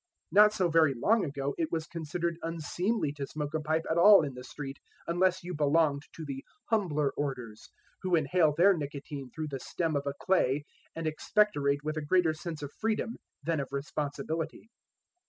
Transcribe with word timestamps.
Not 0.31 0.51
so 0.51 0.67
very 0.67 0.95
long 0.95 1.23
ago 1.23 1.53
it 1.59 1.71
was 1.71 1.85
considered 1.85 2.39
unseemly 2.41 3.13
to 3.17 3.27
smoke 3.27 3.53
a 3.53 3.59
pipe 3.59 3.85
at 3.87 3.99
all 3.99 4.23
in 4.23 4.33
the 4.33 4.43
street 4.43 4.79
unless 5.05 5.43
you 5.43 5.53
belonged 5.53 6.01
to 6.15 6.25
the 6.25 6.43
humbler 6.71 7.11
orders, 7.15 7.69
who 8.01 8.15
inhale 8.15 8.51
their 8.51 8.75
nicotine 8.75 9.29
through 9.29 9.49
the 9.49 9.59
stem 9.59 9.95
of 9.95 10.07
a 10.07 10.15
clay 10.19 10.65
and 10.95 11.05
expectorate 11.05 11.83
with 11.83 11.97
a 11.97 12.01
greater 12.03 12.33
sense 12.33 12.63
of 12.63 12.71
freedom 12.79 13.17
than 13.43 13.59
of 13.59 13.71
responsibility." 13.71 14.71